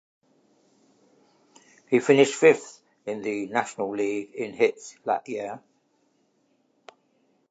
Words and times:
He 1.87 1.99
finished 1.99 2.33
fifth 2.33 2.81
in 3.05 3.21
the 3.21 3.45
National 3.49 3.95
League 3.95 4.33
in 4.33 4.51
hits 4.53 4.95
that 5.05 5.29
year. 5.29 5.61